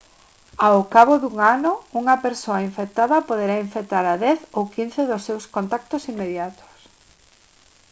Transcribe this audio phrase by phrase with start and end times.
[0.67, 5.43] ao cabo dun ano unha persoa infectada poderá infectar a 10 ou 15 dos seus
[5.55, 6.71] contactos inmediatos